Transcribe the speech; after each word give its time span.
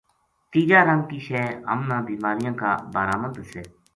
تیجا 0.51 0.79
رنگ 0.87 1.01
کی 1.09 1.19
شے 1.27 1.43
ہم 1.69 1.79
نا 1.89 1.97
بیماریاں 2.07 2.53
کا 2.59 2.71
بارہ 2.93 3.15
ما 3.21 3.27
دسے۔ 3.35 3.63